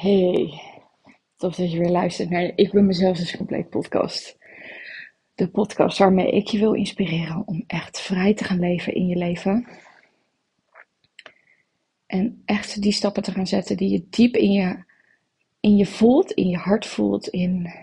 [0.00, 0.60] Hey,
[1.36, 4.38] tof dat je weer luistert naar de Ik ben mezelf dus compleet podcast.
[5.34, 9.16] De podcast waarmee ik je wil inspireren om echt vrij te gaan leven in je
[9.16, 9.66] leven.
[12.06, 14.84] En echt die stappen te gaan zetten die je diep in je,
[15.60, 17.74] in je voelt, in je hart voelt, in,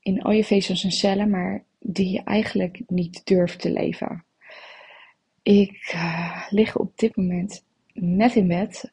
[0.00, 4.24] in al je vezels en cellen, maar die je eigenlijk niet durft te leven.
[5.42, 8.92] Ik uh, lig op dit moment net in bed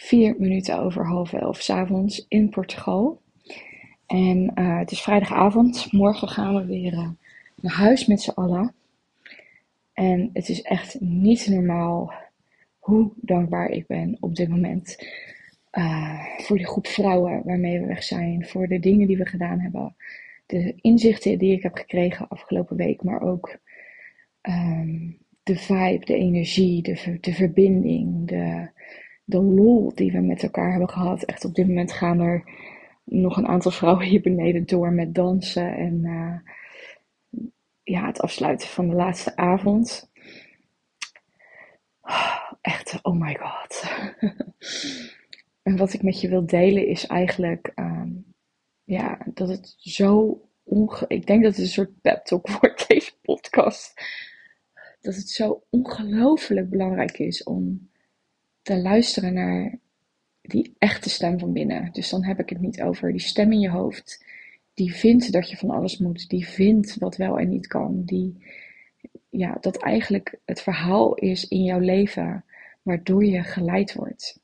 [0.00, 3.20] vier minuten over half elf s'avonds in Portugal.
[4.06, 5.92] En uh, het is vrijdagavond.
[5.92, 7.08] Morgen gaan we weer uh,
[7.60, 8.74] naar huis met z'n allen.
[9.92, 12.12] En het is echt niet normaal
[12.78, 15.08] hoe dankbaar ik ben op dit moment.
[15.72, 18.46] Uh, voor de groep vrouwen waarmee we weg zijn.
[18.46, 19.94] Voor de dingen die we gedaan hebben.
[20.46, 23.02] De inzichten die ik heb gekregen afgelopen week.
[23.02, 23.58] Maar ook
[24.42, 28.28] um, de vibe, de energie, de, de verbinding.
[28.28, 28.68] De,
[29.30, 31.22] de lol die we met elkaar hebben gehad.
[31.22, 32.44] Echt op dit moment gaan er
[33.04, 36.38] nog een aantal vrouwen hier beneden door met dansen en uh,
[37.82, 40.10] ja, het afsluiten van de laatste avond.
[42.60, 43.84] Echt, oh my god.
[45.62, 48.34] en wat ik met je wil delen is eigenlijk, um,
[48.84, 51.04] ja, dat het zo onge...
[51.08, 53.94] Ik denk dat het een soort pep talk wordt, deze podcast.
[55.00, 57.89] Dat het zo ongelooflijk belangrijk is om
[58.62, 59.78] te luisteren naar
[60.42, 61.92] die echte stem van binnen.
[61.92, 64.24] Dus dan heb ik het niet over die stem in je hoofd.
[64.74, 66.28] Die vindt dat je van alles moet.
[66.28, 68.02] Die vindt wat wel en niet kan.
[68.04, 68.44] Die,
[69.28, 72.44] ja, dat eigenlijk het verhaal is in jouw leven
[72.82, 74.40] waardoor je geleid wordt.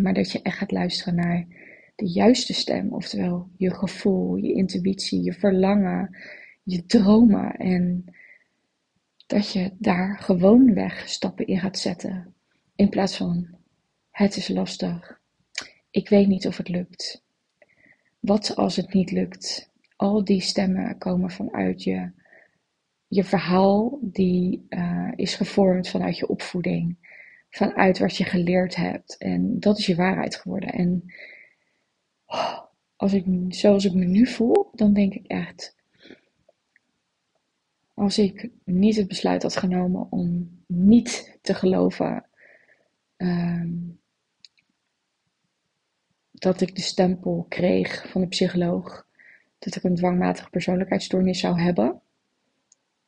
[0.00, 1.46] Maar dat je echt gaat luisteren naar
[1.94, 2.92] de juiste stem.
[2.92, 6.16] Oftewel je gevoel, je intuïtie, je verlangen,
[6.62, 7.56] je dromen.
[7.56, 8.04] En
[9.26, 12.34] dat je daar gewoon weg stappen in gaat zetten.
[12.80, 13.48] In plaats van
[14.10, 15.20] het is lastig.
[15.90, 17.24] Ik weet niet of het lukt.
[18.20, 19.70] Wat als het niet lukt?
[19.96, 22.10] Al die stemmen komen vanuit je,
[23.06, 26.96] je verhaal, die uh, is gevormd vanuit je opvoeding,
[27.50, 29.16] vanuit wat je geleerd hebt.
[29.18, 30.72] En dat is je waarheid geworden.
[30.72, 31.04] En
[32.26, 32.58] oh,
[32.96, 35.76] als ik, zoals ik me nu voel, dan denk ik echt,
[37.94, 42.24] als ik niet het besluit had genomen om niet te geloven
[43.22, 44.00] um,
[46.32, 49.08] dat ik de stempel kreeg van de psycholoog
[49.58, 52.00] dat ik een dwangmatige persoonlijkheidsstoornis zou hebben.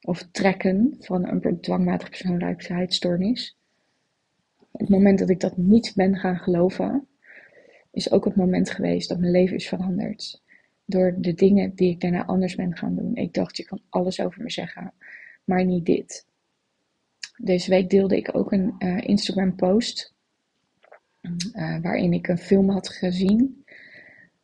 [0.01, 3.57] Of trekken van een dwangmatige persoonlijkheidsstoornis.
[4.73, 7.07] Het moment dat ik dat niet ben gaan geloven,
[7.91, 10.43] is ook het moment geweest dat mijn leven is veranderd.
[10.85, 13.15] Door de dingen die ik daarna anders ben gaan doen.
[13.15, 14.93] Ik dacht, je kan alles over me zeggen,
[15.45, 16.27] maar niet dit.
[17.37, 20.15] Deze week deelde ik ook een uh, Instagram post
[21.23, 23.65] uh, waarin ik een film had gezien.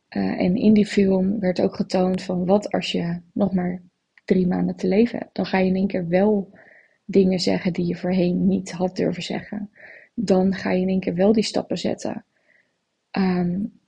[0.09, 3.81] Uh, en in die film werd ook getoond van wat als je nog maar
[4.25, 5.35] drie maanden te leven hebt.
[5.35, 6.57] Dan ga je in één keer wel
[7.05, 9.69] dingen zeggen die je voorheen niet had durven zeggen.
[10.13, 12.25] Dan ga je in één keer wel die stappen zetten.
[13.11, 13.79] Um,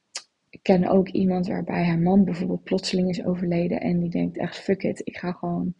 [0.49, 4.57] ik ken ook iemand waarbij haar man bijvoorbeeld plotseling is overleden en die denkt echt
[4.57, 5.73] fuck it, ik ga gewoon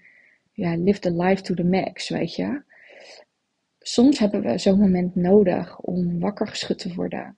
[0.52, 2.62] ja, live the life to the max, weet je
[3.82, 7.38] soms hebben we zo'n moment nodig om wakker geschud te worden.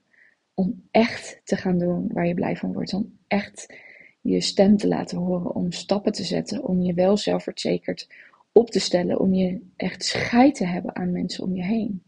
[0.54, 2.94] Om echt te gaan doen waar je blij van wordt.
[2.94, 3.74] Om echt
[4.20, 5.54] je stem te laten horen.
[5.54, 6.64] Om stappen te zetten.
[6.64, 8.08] Om je wel zelfverzekerd
[8.52, 9.20] op te stellen.
[9.20, 12.02] Om je echt scheid te hebben aan mensen om je heen.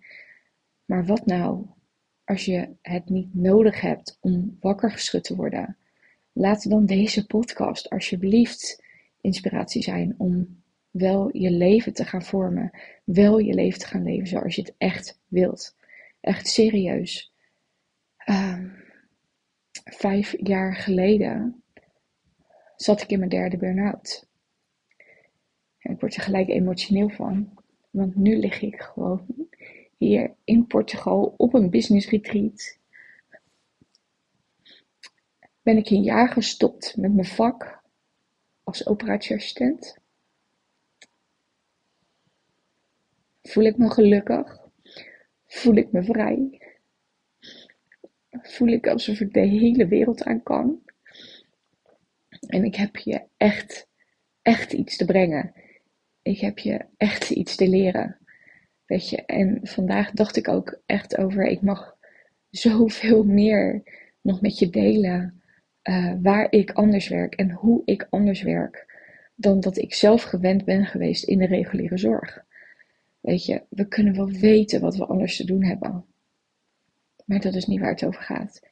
[0.85, 1.67] Maar wat nou
[2.25, 5.77] als je het niet nodig hebt om wakker geschud te worden?
[6.33, 8.83] Laat dan deze podcast alsjeblieft
[9.21, 10.63] inspiratie zijn om
[10.97, 12.71] wel je leven te gaan vormen.
[13.05, 15.77] Wel je leven te gaan leven zoals je het echt wilt.
[16.21, 17.33] Echt serieus.
[18.27, 18.65] Uh,
[19.85, 21.63] vijf jaar geleden
[22.77, 24.29] zat ik in mijn derde burn-out.
[25.79, 27.55] Ik word er gelijk emotioneel van.
[27.91, 29.27] Want nu lig ik gewoon
[29.97, 32.79] hier in Portugal op een business retreat.
[35.63, 37.83] Ben ik een jaar gestopt met mijn vak
[38.63, 39.99] als operatieassistent.
[43.47, 44.59] Voel ik me gelukkig?
[45.47, 46.61] Voel ik me vrij?
[48.31, 50.83] Voel ik alsof ik de hele wereld aan kan?
[52.47, 53.89] En ik heb je echt,
[54.43, 55.53] echt iets te brengen.
[56.23, 58.19] Ik heb je echt iets te leren.
[58.87, 61.97] Weet je, en vandaag dacht ik ook echt over, ik mag
[62.51, 63.83] zoveel meer
[64.21, 65.43] nog met je delen.
[65.83, 68.95] Uh, waar ik anders werk en hoe ik anders werk.
[69.35, 72.45] Dan dat ik zelf gewend ben geweest in de reguliere zorg.
[73.27, 76.05] Weet je, we kunnen wel weten wat we anders te doen hebben.
[77.25, 78.63] Maar dat is niet waar het over gaat.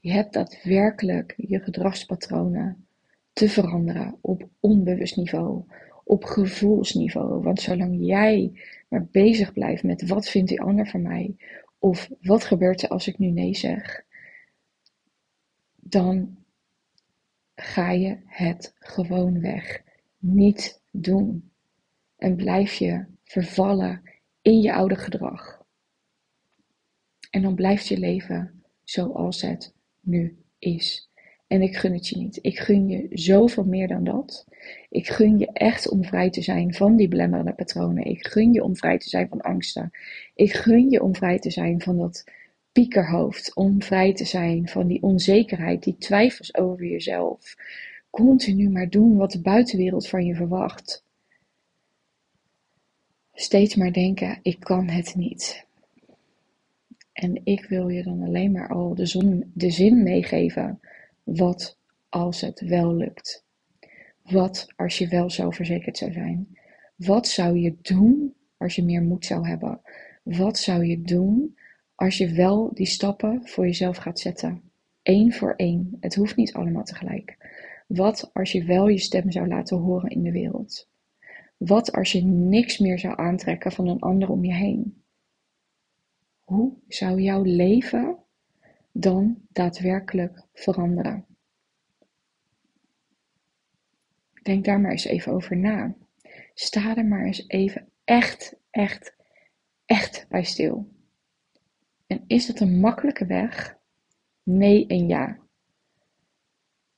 [0.00, 2.86] Je hebt daadwerkelijk je gedragspatronen
[3.32, 5.64] te veranderen op onbewust niveau,
[6.04, 7.42] op gevoelsniveau.
[7.42, 11.36] Want zolang jij maar bezig blijft met wat vindt die ander van mij,
[11.78, 14.04] of wat gebeurt er als ik nu nee zeg,
[15.74, 16.36] dan
[17.54, 19.82] ga je het gewoon weg
[20.18, 21.50] niet doen.
[22.16, 24.02] En blijf je vervallen
[24.42, 25.62] in je oude gedrag.
[27.30, 31.10] En dan blijft je leven zoals het nu is.
[31.46, 32.38] En ik gun het je niet.
[32.42, 34.46] Ik gun je zoveel meer dan dat.
[34.88, 38.04] Ik gun je echt om vrij te zijn van die belemmerende patronen.
[38.04, 39.90] Ik gun je om vrij te zijn van angsten.
[40.34, 42.24] Ik gun je om vrij te zijn van dat
[42.72, 43.54] piekerhoofd.
[43.54, 47.54] Om vrij te zijn van die onzekerheid, die twijfels over jezelf.
[48.10, 51.04] Continu maar doen wat de buitenwereld van je verwacht.
[53.34, 55.66] Steeds maar denken: ik kan het niet.
[57.12, 60.80] En ik wil je dan alleen maar al de, zon, de zin meegeven.
[61.22, 61.78] Wat
[62.08, 63.44] als het wel lukt?
[64.22, 66.58] Wat als je wel zelfverzekerd zou zijn?
[66.96, 69.80] Wat zou je doen als je meer moed zou hebben?
[70.22, 71.58] Wat zou je doen
[71.94, 74.62] als je wel die stappen voor jezelf gaat zetten?
[75.02, 75.96] Eén voor één.
[76.00, 77.36] Het hoeft niet allemaal tegelijk.
[77.86, 80.88] Wat als je wel je stem zou laten horen in de wereld?
[81.66, 85.04] Wat als je niks meer zou aantrekken van een ander om je heen?
[86.44, 88.18] Hoe zou jouw leven
[88.92, 91.26] dan daadwerkelijk veranderen?
[94.42, 95.94] Denk daar maar eens even over na.
[96.54, 99.16] Sta er maar eens even echt, echt,
[99.84, 100.88] echt bij stil.
[102.06, 103.78] En is het een makkelijke weg?
[104.42, 105.38] Nee en ja.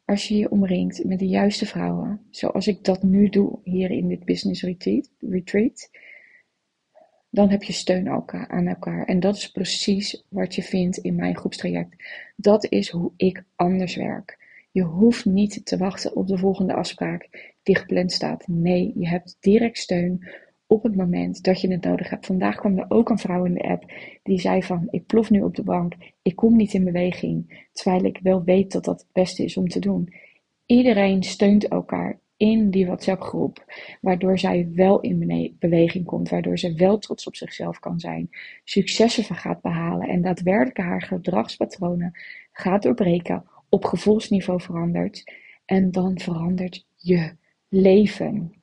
[0.07, 4.09] Als je je omringt met de juiste vrouwen, zoals ik dat nu doe hier in
[4.09, 4.63] dit business
[5.21, 5.91] retreat,
[7.31, 9.05] dan heb je steun aan elkaar.
[9.07, 11.97] En dat is precies wat je vindt in mijn groepstraject.
[12.37, 14.39] Dat is hoe ik anders werk.
[14.71, 18.47] Je hoeft niet te wachten op de volgende afspraak die gepland staat.
[18.47, 20.29] Nee, je hebt direct steun
[20.67, 22.27] op het moment dat je het nodig hebt.
[22.27, 23.93] Vandaag kwam er ook een vrouw in de app
[24.23, 28.05] die zei van ik plof nu op de bank, ik kom niet in beweging, terwijl
[28.05, 30.15] ik wel weet dat dat het beste is om te doen.
[30.67, 33.65] Iedereen steunt elkaar in die WhatsApp-groep,
[34.01, 38.31] waardoor zij wel in beweging komt, waardoor ze wel trots op zichzelf kan zijn,
[38.65, 42.19] successen gaat behalen en daadwerkelijk haar gedragspatronen
[42.53, 45.33] gaat doorbreken, op gevoelsniveau verandert
[45.65, 47.37] en dan verandert je
[47.69, 48.56] leven.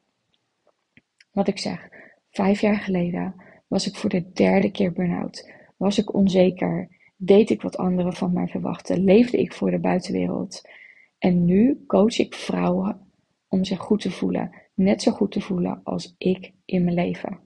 [1.34, 1.90] Wat ik zeg,
[2.30, 3.36] vijf jaar geleden
[3.68, 8.34] was ik voor de derde keer burn-out, was ik onzeker, deed ik wat anderen van
[8.34, 10.70] mij verwachten, leefde ik voor de buitenwereld.
[11.18, 13.12] En nu coach ik vrouwen
[13.48, 17.40] om zich goed te voelen, net zo goed te voelen als ik in mijn leven.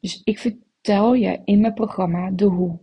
[0.00, 2.78] Dus ik vertel je in mijn programma de hoe,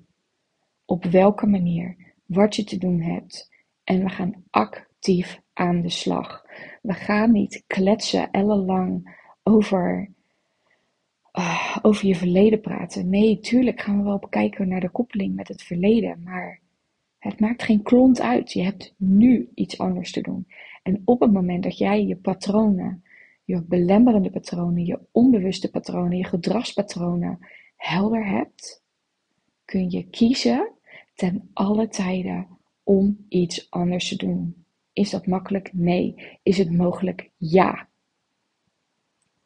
[0.86, 3.52] op welke manier, wat je te doen hebt.
[3.84, 6.43] En we gaan actief aan de slag.
[6.82, 10.10] We gaan niet kletsen ellenlang over,
[11.40, 13.10] uh, over je verleden praten.
[13.10, 16.60] Nee, tuurlijk gaan we wel kijken naar de koppeling met het verleden, maar
[17.20, 18.52] het maakt geen klont uit.
[18.52, 20.48] Je hebt nu iets anders te doen.
[20.84, 23.04] En op het moment dat jij je patronen,
[23.44, 27.40] je belemmerende patronen, je onbewuste patronen, je gedragspatronen
[27.76, 28.84] helder hebt,
[29.66, 30.72] kun je kiezen
[31.16, 32.48] ten alle tijden
[32.84, 34.63] om iets anders te doen.
[34.94, 35.74] Is dat makkelijk?
[35.74, 36.38] Nee.
[36.44, 37.30] Is het mogelijk?
[37.38, 37.88] Ja.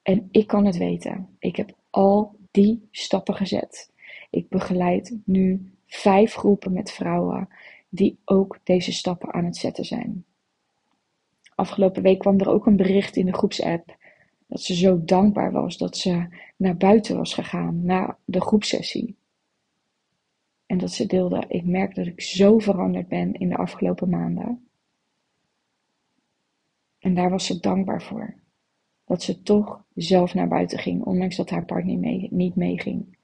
[0.01, 1.35] En ik kan het weten.
[1.39, 3.91] Ik heb al die stappen gezet.
[4.29, 7.49] Ik begeleid nu vijf groepen met vrouwen
[7.89, 10.25] die ook deze stappen aan het zetten zijn.
[11.55, 13.97] Afgelopen week kwam er ook een bericht in de groepsapp
[14.47, 19.15] dat ze zo dankbaar was dat ze naar buiten was gegaan na de groepsessie.
[20.65, 24.66] En dat ze deelde: Ik merk dat ik zo veranderd ben in de afgelopen maanden.
[26.99, 28.33] En daar was ze dankbaar voor.
[29.05, 33.17] Dat ze toch zelf naar buiten ging, ondanks dat haar partner mee, niet meeging.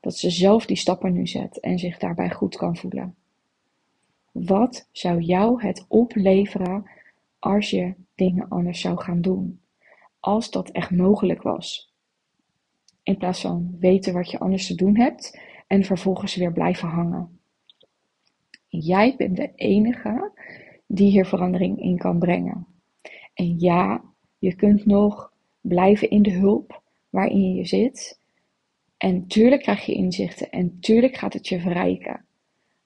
[0.00, 3.14] Dat ze zelf die stappen nu zet en zich daarbij goed kan voelen.
[4.32, 6.90] Wat zou jou het opleveren
[7.38, 9.60] als je dingen anders zou gaan doen?
[10.20, 11.92] Als dat echt mogelijk was.
[13.02, 17.40] In plaats van weten wat je anders te doen hebt en vervolgens weer blijven hangen.
[18.66, 20.32] Jij bent de enige
[20.86, 22.66] die hier verandering in kan brengen.
[23.38, 24.04] En ja,
[24.38, 28.20] je kunt nog blijven in de hulp waarin je zit.
[28.96, 32.24] En tuurlijk krijg je inzichten en tuurlijk gaat het je verrijken.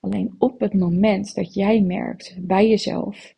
[0.00, 3.34] Alleen op het moment dat jij merkt bij jezelf: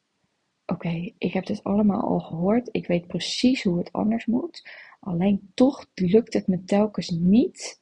[0.66, 4.68] oké, ik heb dit allemaal al gehoord, ik weet precies hoe het anders moet,
[5.00, 7.80] alleen toch lukt het me telkens niet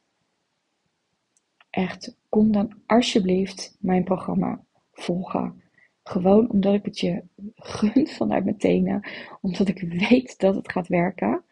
[1.70, 5.62] echt kom dan alsjeblieft mijn programma volgen.
[6.02, 7.22] Gewoon omdat ik het je
[7.54, 9.08] gun vanuit mijn tenen.
[9.40, 11.44] Omdat ik weet dat het gaat werken.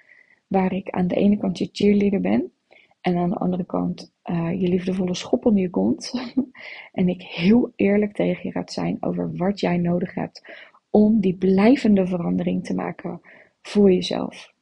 [0.47, 2.53] Waar ik aan de ene kant je cheerleader ben.
[3.01, 6.13] En aan de andere kant uh, je liefdevolle schop onder je kont.
[6.93, 10.69] en ik heel eerlijk tegen je gaat zijn over wat jij nodig hebt.
[10.91, 13.21] Om die blijvende verandering te maken
[13.63, 14.53] voor jezelf.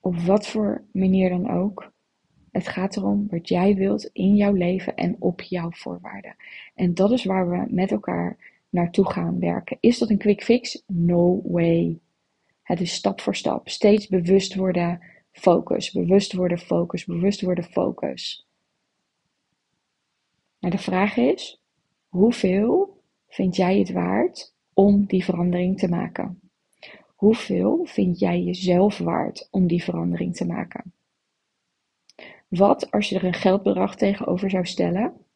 [0.00, 1.92] Op wat voor manier dan ook.
[2.52, 6.36] Het gaat erom wat jij wilt in jouw leven en op jouw voorwaarden.
[6.74, 8.36] En dat is waar we met elkaar
[8.68, 9.76] naartoe gaan werken.
[9.80, 10.82] Is dat een quick fix?
[10.86, 11.98] No way.
[12.62, 13.68] Het is stap voor stap.
[13.68, 15.90] Steeds bewust worden, focus.
[15.90, 17.04] Bewust worden, focus.
[17.04, 18.46] Bewust worden, focus.
[20.58, 21.60] Maar de vraag is:
[22.08, 26.40] hoeveel vind jij het waard om die verandering te maken?
[27.14, 30.92] Hoeveel vind jij jezelf waard om die verandering te maken?
[32.52, 35.26] Wat als je er een geldbedrag tegenover zou stellen?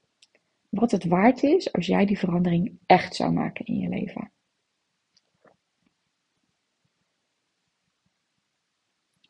[0.68, 4.30] Wat het waard is als jij die verandering echt zou maken in je leven.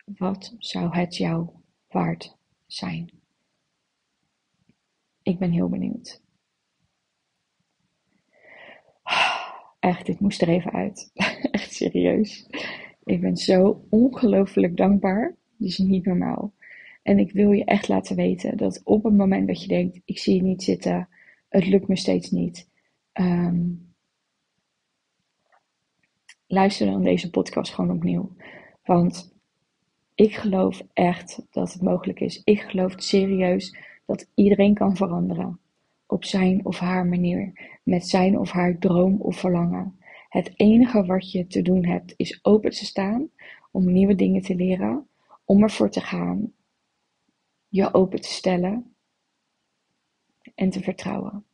[0.04, 1.48] Wat zou het jou
[1.88, 3.10] waard zijn?
[5.22, 6.22] Ik ben heel benieuwd.
[9.78, 11.10] Echt, dit moest er even uit.
[11.50, 12.46] Echt serieus.
[13.04, 15.36] Ik ben zo ongelooflijk dankbaar.
[15.56, 16.54] Dit is niet normaal.
[17.06, 20.18] En ik wil je echt laten weten dat op het moment dat je denkt: ik
[20.18, 21.08] zie je niet zitten,
[21.48, 22.68] het lukt me steeds niet.
[23.12, 23.94] Um,
[26.46, 28.32] luister dan deze podcast gewoon opnieuw.
[28.84, 29.34] Want
[30.14, 32.40] ik geloof echt dat het mogelijk is.
[32.44, 35.58] Ik geloof serieus dat iedereen kan veranderen.
[36.06, 37.52] Op zijn of haar manier.
[37.82, 39.98] Met zijn of haar droom of verlangen.
[40.28, 43.28] Het enige wat je te doen hebt is open te staan
[43.70, 45.06] om nieuwe dingen te leren.
[45.44, 46.54] Om ervoor te gaan
[47.76, 48.94] je open te stellen
[50.54, 51.44] en te vertrouwen.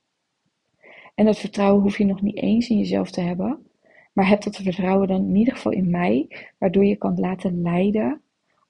[1.14, 3.66] En dat vertrouwen hoef je nog niet eens in jezelf te hebben,
[4.12, 8.22] maar heb dat vertrouwen dan in ieder geval in mij, waardoor je kan laten leiden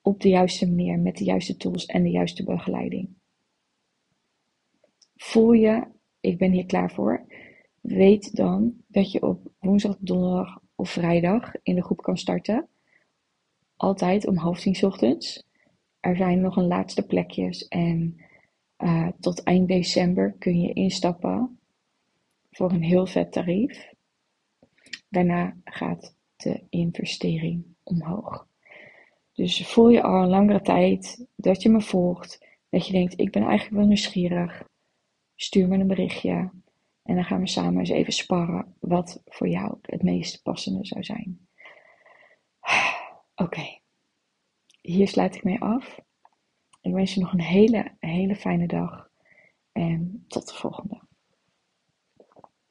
[0.02, 3.09] op de juiste manier, met de juiste tools en de juiste begeleiding.
[5.16, 5.87] Voel je,
[6.21, 7.26] ik ben hier klaar voor,
[7.80, 12.68] weet dan dat je op woensdag, donderdag of vrijdag in de groep kan starten.
[13.76, 15.50] Altijd om half tien ochtends.
[16.02, 18.21] Er zijn nog een laatste plekjes en
[18.78, 21.59] uh, tot eind december kun je instappen
[22.50, 23.92] voor een heel vet tarief.
[25.09, 28.47] Daarna gaat de investering omhoog.
[29.32, 33.30] Dus voel je al een langere tijd dat je me volgt, dat je denkt: ik
[33.30, 34.64] ben eigenlijk wel nieuwsgierig.
[35.35, 36.50] Stuur me een berichtje
[37.02, 41.04] en dan gaan we samen eens even sparren wat voor jou het meest passende zou
[41.04, 41.47] zijn.
[43.44, 43.80] Oké
[44.83, 45.99] hier sluit ik mee af.
[46.81, 49.09] Ik wens je nog een hele, hele fijne dag.
[49.73, 51.01] En tot de volgende.